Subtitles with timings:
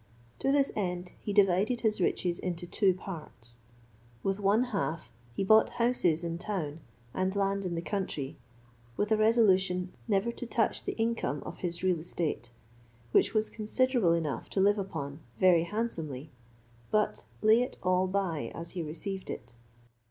[0.39, 3.59] To this end he divided his riches into two parts;
[4.23, 6.79] with one half he bought houses in town,
[7.13, 8.35] and land in the country,
[8.97, 12.49] with a resolution never to touch the income of his real estate,
[13.11, 16.31] which was considerable enough to live upon .very handsomely,
[16.89, 19.53] but lay it all by as he received it.